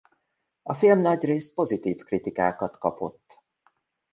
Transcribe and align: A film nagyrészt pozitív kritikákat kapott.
A 0.63 0.73
film 0.73 0.99
nagyrészt 1.01 1.53
pozitív 1.53 2.03
kritikákat 2.03 2.77
kapott. 2.77 3.37